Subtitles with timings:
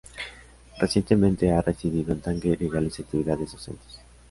[0.79, 3.99] Recientemente ha residido en Tánger y realiza actividades docentes.